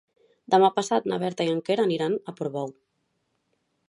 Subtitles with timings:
[0.53, 2.73] Demà passat na Berta i en Quer aniran a Portbou.